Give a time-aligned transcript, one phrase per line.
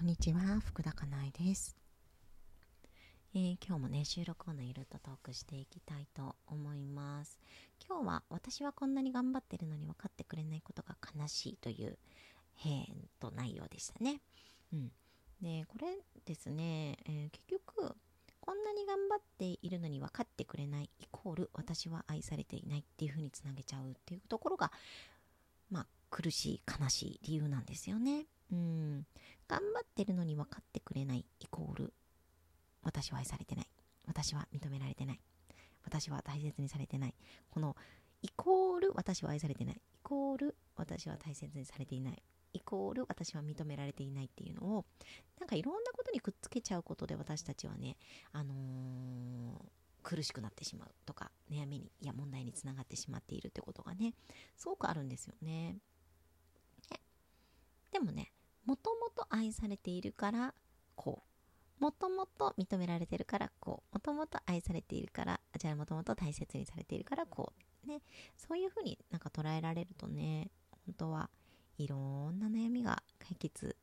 [0.00, 1.76] こんにちは、福田かなえです、
[3.34, 7.38] えー今日もね、収録をね、いろいろとトークしていきたいと思います。
[7.86, 11.98] 今日は、私はこんなに頑張ってるのに分かってくれないことが悲しいという、
[12.64, 12.86] えー、
[13.20, 14.22] と内容でしたね。
[14.72, 14.90] うん。
[15.42, 17.94] で、これですね、えー結局、
[18.40, 24.72] こんなに頑張っているのに分かってくれないイコール私は愛されていないっていうふうにつなげちゃうっていうところが
[25.70, 28.24] まあ苦しい悲しい理由なんですよね。
[28.52, 29.06] うん。
[29.48, 31.92] 頑張ってるのに分かってくれないイコール。
[32.82, 33.66] 私は愛されてない。
[34.06, 35.20] 私は認められてない。
[35.84, 37.14] 私は大切にされてない。
[37.50, 37.76] この
[38.22, 39.74] イコール私は愛されてない。
[39.76, 42.22] イコール私は大切にされていない。
[42.52, 44.84] イコール私は認められていないっていうのを
[45.38, 47.96] なんかいろんなことにくっつけちゃうことで私たちはね、
[48.32, 54.14] あのー苦しくなってしまうとか悩みにいや問題につながってしまっているってことがね
[54.56, 55.76] すごくあるんですよね。
[56.90, 57.00] ね。
[57.92, 58.32] でもね
[58.64, 60.54] もともと愛されているから
[60.94, 61.82] こう。
[61.82, 63.94] もともと認められてるからこう。
[63.94, 67.52] もともと愛されているからじゃあもともと大切にされているからこ
[67.84, 67.88] う。
[67.88, 68.02] ね。
[68.36, 70.50] そういうふうになんか捉えられるとね
[70.86, 71.30] 本当は
[71.78, 73.76] いろんな悩みが解決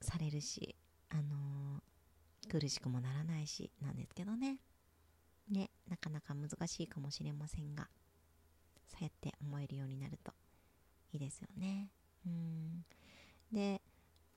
[0.00, 0.74] されるし
[1.10, 1.82] あのー
[2.48, 4.58] 苦しくもならないしなんですけどね。
[5.48, 5.70] ね。
[5.88, 7.88] なかなか難しいかもしれませんが
[8.88, 10.32] そうやって思えるようになると
[11.12, 11.88] いいですよね。
[12.26, 12.84] うん。
[13.52, 13.80] で、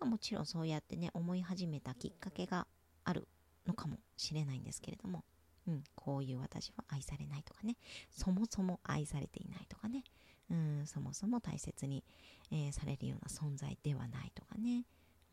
[0.06, 2.68] もちろんそうやってね思い始めたきっかけが
[3.04, 3.28] ある
[3.68, 5.24] のかもしれないんですけれども、
[5.68, 7.76] うん、こういう私は愛されないとかね
[8.12, 10.04] そもそも愛されていないとかね、
[10.50, 12.04] うん、そもそも大切に、
[12.52, 14.86] えーされるような存在ではないとかね、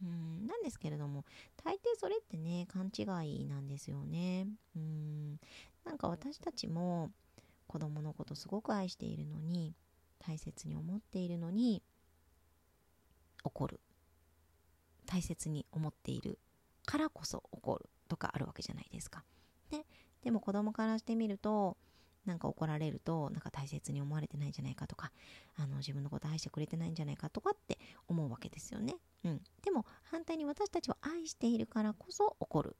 [0.02, 1.24] うん、なんですけれども
[1.62, 3.02] 大抵それってね勘違
[3.42, 5.38] いなんですよね、うん、
[5.84, 7.10] なんか私たちも
[7.66, 9.74] 子供のことすごく愛しているのに
[10.18, 11.82] 大切に思っているのに
[13.44, 13.80] 怒る。
[15.12, 16.38] 大切に思っている
[16.86, 19.24] からこそ怒るとかあるわけじゃないですか。
[19.70, 19.84] ね、
[20.22, 21.76] でも子供からしてみると
[22.24, 25.12] なんか怒られるとなんか大切に思われてないんじゃないかとか
[25.56, 27.78] あの自分のこと愛してくれてないんじゃないかとかって
[28.08, 28.94] 思うわけですよね。
[29.24, 32.76] うん、でも反対に私たちを愛しているからこそ怒る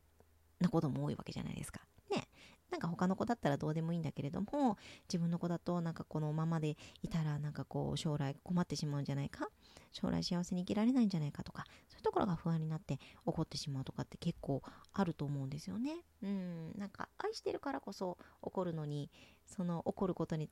[0.59, 1.83] なことも多いわけじゃないですか。
[2.11, 2.29] ね。
[2.71, 9.51] なんか他の子だったらどうでもいいんだけれども自分の子だとなんかこのままでいたらなんかこう将来困ってしまうんじゃないか？
[9.93, 11.67] 将来幸せに生きられないんじゃないかとか
[12.03, 16.05] うところが不安になって怒ってしまうとかって結構あると思うんですよね。
[16.23, 16.73] うん。
[16.77, 19.11] なんか愛してるからこそ怒るのに
[19.47, 20.51] その怒ることに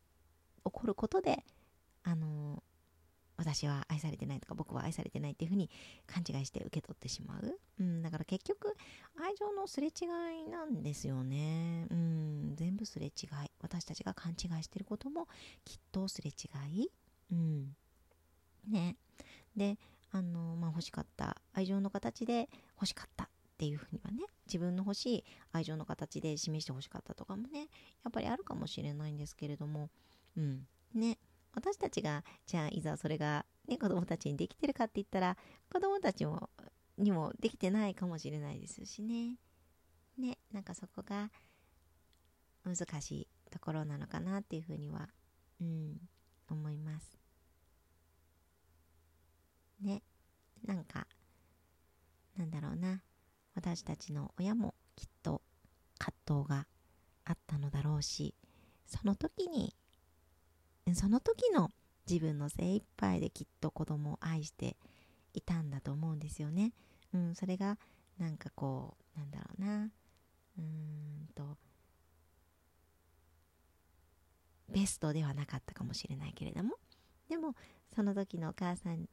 [0.64, 1.44] 怒ることで
[2.02, 2.62] あの
[3.36, 5.70] 私は愛されてないとか僕は愛されてないっていうふうに
[6.06, 8.76] 勘違いして受け取ってしまう、うん、だから結局
[9.18, 10.04] 愛情のすれ違
[10.46, 13.10] いなんですよね、うん、全部すれ違い。
[13.62, 15.26] 私たちが勘違いしてることも
[15.64, 16.48] きっとすれ違
[16.82, 16.90] い、
[17.32, 17.74] うん、
[18.68, 18.96] ね。
[19.56, 19.78] で
[20.12, 23.28] あのまあ欲しかった愛情の形で欲しかったっ
[23.58, 29.90] ていうふうにはね自分の欲しい愛情の形で示して欲しかったとかもねやっぱりあるかもしれないんですけれども
[30.36, 31.18] うんね
[31.54, 35.36] 私たちがじゃあいざそれが、ね、子供たちにできてるかって言ったら
[35.72, 36.48] 子供たちも
[36.96, 39.36] にもできてないかもしれないですしね。
[40.18, 41.30] ねなんかそこが
[42.64, 45.08] 難しいところなのかなっていうふうには
[45.60, 45.96] うん
[46.48, 47.19] 思います。
[49.82, 50.02] ね
[50.64, 51.06] なんか
[52.36, 53.02] なんだろうな。
[53.54, 55.42] 私たちの親もきっと
[55.98, 56.66] 葛藤が
[57.24, 58.34] あったのだろうし
[58.86, 59.74] その時に
[60.94, 61.70] その時の
[62.08, 64.76] 自分の精一杯できっと子供を愛して
[65.34, 66.72] いたんだと思うんですよね。
[67.12, 67.78] うん、それが
[68.18, 69.84] なんかこうなんだろうな。
[69.84, 71.56] うーんと
[74.68, 76.76] ベストではなかったかもしれないけれども。
[77.28, 77.54] でも
[77.94, 79.08] その時のお母さん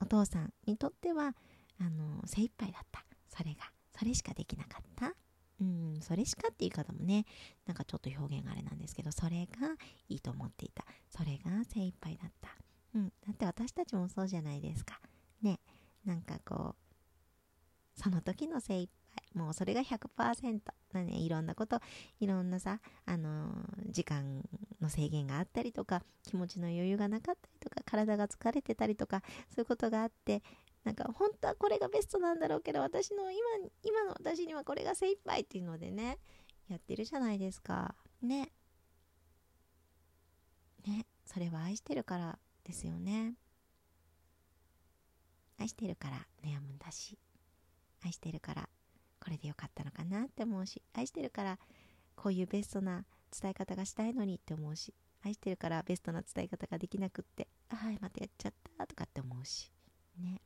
[0.00, 1.34] お父さんにとっては
[1.80, 3.04] あの精一杯だった。
[3.28, 5.14] それがそれしかできなかった。
[5.60, 7.26] うんそれしかっていう言い方もね
[7.66, 9.68] なんかちょっと表現があれなんですけどそれが
[10.08, 10.84] いいと思っていた。
[11.08, 12.48] それが精一杯だった。
[12.94, 15.00] うんだって私たちもそうじゃないですか。
[15.42, 15.60] ね
[16.04, 18.90] なんかこうその時の精一
[19.32, 20.60] 杯もうそれが100%
[20.92, 21.80] なねいろんなこと
[22.20, 24.42] いろんなさあのー時間
[24.80, 30.42] の制限があったりとか気持ちの余裕がなかったりとか体が疲れてたりとかそういうことがあって
[30.84, 33.40] なんか本当はこれがベストなんだろうけど私の今
[33.82, 36.18] 今の私にはこれが精一杯っていうのでね
[36.68, 37.96] やってるじゃないですか。
[38.22, 38.52] ね。
[40.86, 41.04] ね。
[41.26, 43.34] それは愛してるからですよね。
[45.58, 47.18] 愛してるから悩むんだし。
[48.04, 48.68] 愛してるから
[49.20, 51.58] これでよかったのかなって思うし愛してるから
[52.16, 54.94] こういうベストな伝え方がしたいのにって思うし
[55.24, 59.70] 愛してるからベストな伝え方ができなくってああまたやっちゃったとかって思うし
[60.18, 60.40] ね。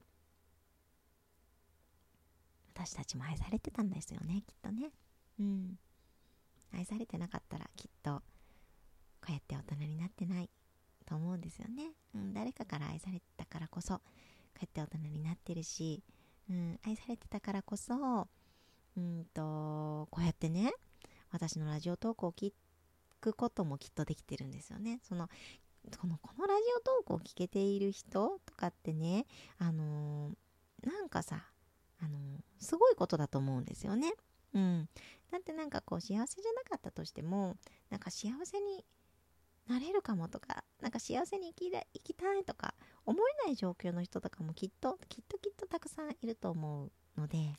[2.77, 4.91] 私たちも愛されてたんですよねきっとね。
[5.39, 5.79] うん。
[6.75, 8.21] 愛されてなかったらきっと
[9.21, 10.51] こうやって大人になってない
[11.07, 14.01] と思うんですよね、うん、誰かから愛されてたからこそこ
[14.57, 16.03] うやって大人になってるし、
[16.51, 18.29] うん、愛されてたからこそ
[18.97, 20.73] うんとこうやってね
[21.31, 22.53] 私のラジオトークを聞
[23.21, 25.01] くこともきっとできてるんですよね。
[25.03, 25.29] その
[25.99, 29.27] このこのラジオトークを聞けている人とかってね
[29.59, 31.45] あのー、なんかさ
[32.01, 34.13] あのー、すごいことだと思うんですよね。
[34.55, 34.89] うん。
[35.31, 37.57] だってなんかこう幸せじゃなかったとしても
[37.91, 38.85] なんか幸せに
[39.67, 42.75] なれるかもとかなんか幸せに生き生きたいとか
[43.05, 47.55] 思えない状況の人とかもきっときっときっとたくさんいると思うので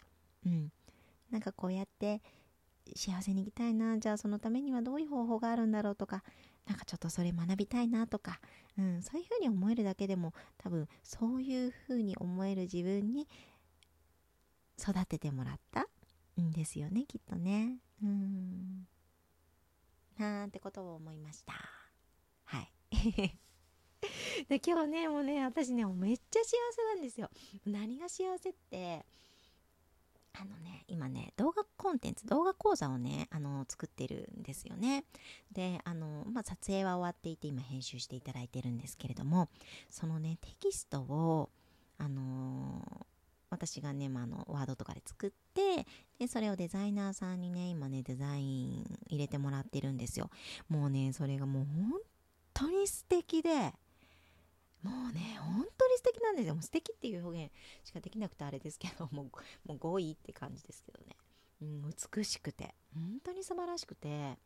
[0.45, 0.71] うん。
[1.31, 2.21] なんかこうやって
[2.95, 6.23] 幸せに生きたいなじゃあそのためにはどういう方法があるんだろうとか
[6.67, 8.39] なんかちょっとそれ学びたいなとか、
[8.77, 13.27] うん、そういうふうに思えるだけでも多分そういうふうに思える自分に
[14.79, 15.87] 育ててもらった
[16.41, 17.77] んですよねきっとね。
[18.03, 18.87] うん。
[20.17, 21.53] なんてことを思いました。
[22.45, 22.71] はい。
[24.49, 27.29] で今日ねもうね私ねめっちゃ幸せなんですよ。
[27.65, 29.05] 何が幸せって
[30.39, 35.05] あのね今ね動画コンテンツ動画講座をねあの作ってるんですよね。
[35.51, 39.49] であの、まあ、撮影は終わっていて今編集していただいてるんですけれども
[39.89, 41.49] そのねテキストを
[41.97, 43.05] あの
[43.49, 45.87] 私がね、まあ、あのワードとかで作って
[46.19, 50.29] でそれをデザイナーさんにね今ねデザイン入れてもらってるんですよ。
[50.69, 51.99] もうねそれがもう本
[52.53, 53.73] 当に素敵で
[54.83, 56.03] もうね本当に素
[56.35, 57.53] なんですよも素敵っていう表現
[57.87, 59.25] しかできなくてあれですけどもう
[59.67, 61.15] もう5位って感じですけどね、
[61.61, 62.75] うん、美しくて。
[62.93, 64.37] 本当に素晴らしくて。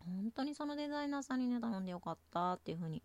[0.00, 3.02] 本当にそのデザイナーさんにね頼んでよかったっていう風に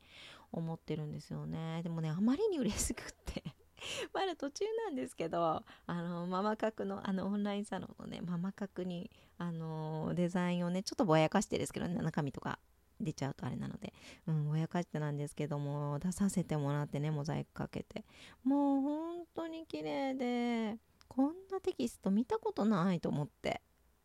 [0.54, 1.82] 思ってるんですよね。
[1.84, 3.44] でもねあまりに嬉しくって。
[4.14, 12.60] まだ途中なんですけどあのママ角のあのオンラインサロンのねママ角にあのデザインをねちょっとぼやかしてですけどね中身とか。
[13.00, 13.94] 出ちゃうとあれなので、
[14.28, 18.06] うん、ぼやかしてなんですけども、出させてもらってね、モザイクかけて。
[18.44, 20.78] もう本当に綺麗で、
[21.08, 23.62] こんなテキスト見たことないと思って。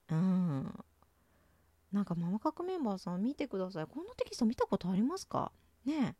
[0.08, 0.84] うん。
[1.92, 3.86] なんかママ角メンバーさん見てください。
[3.86, 5.52] こんなテキスト見たことありますか？
[5.84, 6.14] ね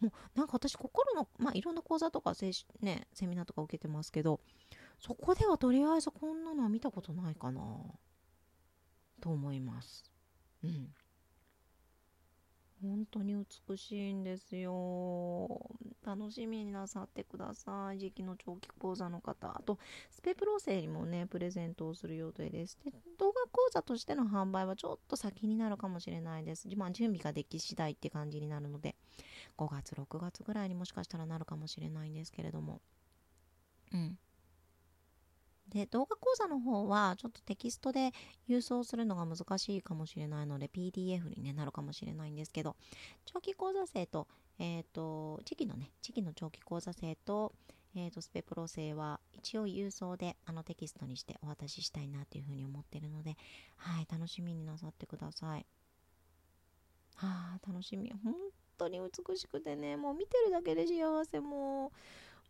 [0.00, 2.50] もうなんか私心の、まあ、いろんな講座とかセ,、
[2.80, 4.40] ね、セミナーとか受けてますけど
[4.98, 7.62] そこではとりあえずこんなのは見たことないかな
[9.20, 10.04] と思います。
[10.64, 10.92] うん。
[12.84, 15.48] 本当に美しいんですよ。
[16.04, 17.98] 楽しみになさってください。
[17.98, 19.48] 時期の長期講座の方。
[19.56, 19.78] あと、
[20.10, 22.78] スペプロ生にもね、プレゼントをする予定です。
[22.84, 26.68] で、動画講座としての販売はちょっと先になるかもしれないです。
[26.76, 28.96] まあ、準備ができ次第って感じになるので、
[29.56, 32.82] 5月、6月ぐらいにもしかしたらなるかもしれないんですけれども。
[33.92, 34.18] うん。
[35.68, 38.12] で動画講座の方はちょっとテキストで
[38.48, 42.76] 郵送するのが難しいかもしれないので PDF に、ね、なるかもしれないんですけど
[43.24, 44.28] 長期講座生と,、
[44.58, 47.52] えーと、時期のね時期の長期講座生と,、
[47.96, 53.36] えーと、スペプロ生は一応郵送であのテキストにしてお渡ししたいなというふうに思ってるので
[53.76, 55.66] はい楽しみになさってください。
[57.16, 58.12] はあ楽しみ。
[58.24, 58.34] 本
[58.76, 61.92] 当に美しくてねもう見てるだけで幸せも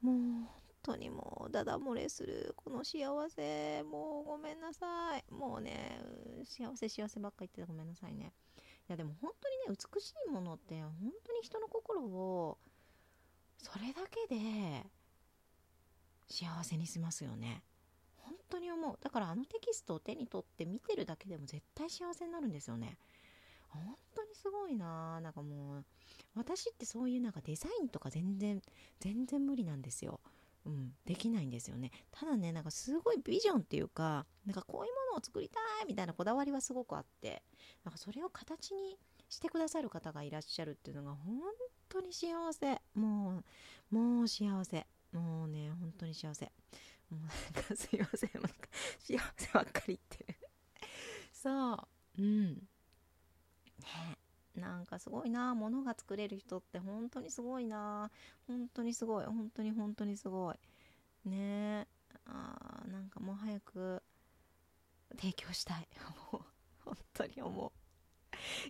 [0.02, 5.24] うもう当にもうダダ漏れするこの幸せもうごめんなさい。
[5.32, 5.98] もうね
[6.44, 8.32] 幸せ幸せばっか言ってたごめんなさいね。
[8.88, 10.92] いやでも本当にね美しいものって本
[11.26, 12.58] 当に人の心を
[13.58, 14.84] それだけで
[16.28, 17.62] 幸せにしますよね。
[18.18, 18.98] 本当に思う。
[19.00, 22.98] だからあのテキストを手に取って見てるだけでも絶対幸せになるんですよね。
[23.68, 23.82] 本
[24.14, 25.20] 当にすごいな。
[25.20, 25.84] なんかもう
[26.34, 28.62] 私ってそういうなんかデザインとか全然
[29.00, 30.20] 全然無理なんですよ。
[30.66, 31.90] うん、できないんですよね。
[32.10, 37.42] ただねなんかすごいビジョンっていうかなんかこういうものを作りたいみたいなこだわりはすごくあって
[37.84, 41.38] なんかそれを形にしてくださる方がいらっしゃるっていうのが本
[41.88, 42.80] 当に幸せ。
[42.94, 43.42] も
[43.92, 44.86] うもう幸せ。
[45.12, 46.50] もうね本当に幸せ。
[47.10, 47.26] もうな
[47.60, 48.30] んかすいません。
[48.34, 48.50] なんか
[48.98, 50.38] 幸せばっかり言って
[51.32, 51.78] そう。
[52.18, 52.62] うん。
[54.68, 58.10] なんかすごいなものが作れる人って本当にすごいな。
[58.46, 59.24] 本当にすごい。
[59.24, 61.28] 本当に本当にすごい。
[61.28, 61.34] ね。
[61.34, 61.86] え
[62.26, 64.02] あーなんかもう早く
[65.16, 65.88] 提供したい。
[66.84, 67.72] 本当に思う。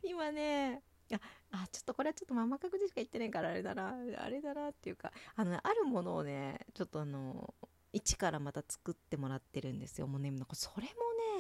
[0.03, 0.83] 今ね
[1.13, 1.19] あ
[1.53, 3.95] あちょっとこれはちょっとママ角でしか言ってないからあれだな。
[4.19, 7.55] あれだなっていうかあの、ね、あるものをねちょっとあの
[7.93, 10.07] 一からまた作ってもらってるんですよ。
[10.07, 10.91] もうねなんかそれも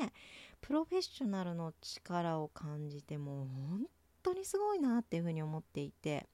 [0.00, 0.12] ね
[0.60, 3.86] プロフェッショナルの力を感じてもう本
[4.24, 6.26] 当にすごいなっていうふうに思っていて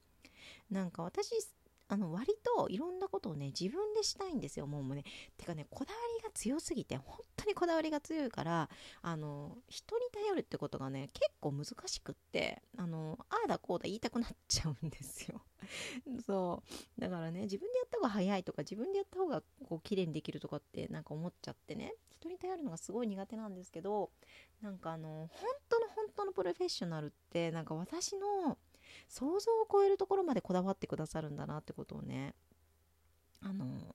[0.70, 1.32] なんか私
[1.90, 5.02] あの割といろんなことをね自分でしたいんですよもうね。
[5.36, 8.70] てかねこだわりが強すぎて本当にこだわりが強いから
[9.02, 15.42] あの人に頼るってことがね結構難しくってあのああだこうだ言いたくなっちゃうんですよ。
[16.24, 16.62] そ
[16.96, 17.00] う。
[17.00, 21.94] だからね自分でやった方が早いとか自分でやった方がこう綺麗にできるとかってなんか思っちゃってね。
[22.20, 24.10] 人に頼るのがすごい苦手なんですけど
[24.60, 28.56] なんかあの本当の本当のプロフェッショナルってなんか私の
[29.08, 32.34] 想像を超えるところまでこだわってくださるんだなってことをね
[33.42, 33.94] あの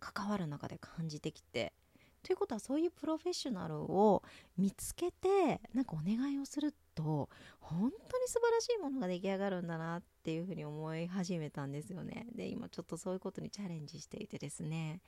[0.00, 1.72] 関わる中で感じてきて。
[2.20, 4.22] ということはそういうプロフェッショナルを
[4.58, 7.28] 見つけてなんかお願いをすると
[7.60, 12.26] 本当に素晴らしいものが出来上がるんだなっていうふうに思い始めたんですよね。
[12.34, 15.00] で今ちょっとそういうことにチャレンジしていてですね。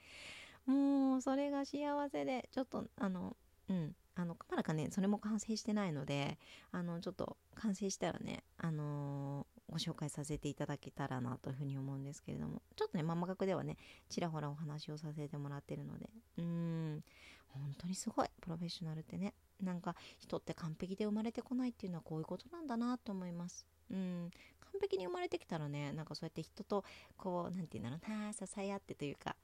[0.65, 3.35] もうそれが幸せでちょっとあの
[3.69, 3.95] うん。
[4.15, 6.37] あのまだかねそれも完成してないので
[6.71, 13.77] あのちょっと完成したらねあのー、ご紹介させていただけたらなというふうに思うんですけれどもちょっとねママ学ではね
[14.09, 17.03] ちらほらお話をさせてもらってるのでうん
[17.47, 23.65] 本当にすごいプロフェッショナルってねなんか人って完璧で生まれてこないっていうのはこういうことなんだなと思います。
[23.91, 24.31] うん
[24.71, 26.85] 完璧に生まれてきたらねなんかそうやって人と
[27.17, 29.35] こう何て言うんだろうな支え合ってというか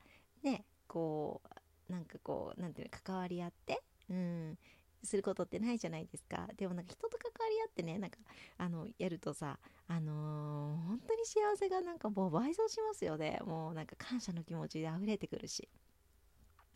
[0.42, 1.42] ねこ
[1.90, 4.58] うなんかこう何て言うの関わり合ってうん。
[5.04, 6.48] することってないじゃないですか。
[6.58, 8.18] でもなんか人と関わり合ってねなんか
[8.58, 13.40] あのやるとさあのー、本当に幸せがなんかもう倍増しますよね。
[13.46, 15.70] もうなんか感謝の気持ちで溢れてくるし。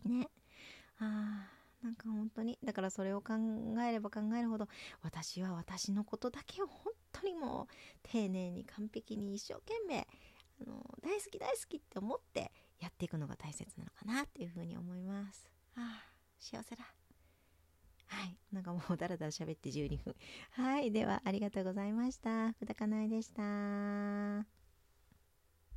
[0.06, 0.30] ね。
[1.00, 2.60] あーなんか本当に。
[2.64, 3.34] だからそれを考
[3.88, 4.68] えれば考えるほど
[5.02, 7.74] 私は私のことだけを本当にもう
[8.04, 10.08] 丁寧に完璧に一生懸命
[10.62, 15.50] あの大好き大好きって思ってやっていくのが大切なのかなっていうふうに思います。
[15.76, 17.01] ああ幸せだ。
[18.12, 18.38] はい。
[18.52, 20.16] なんかもうだらだら喋って12分。
[20.52, 20.92] はい。
[20.92, 22.52] では、ありがとうございました。
[22.54, 24.61] 福田かなえでした。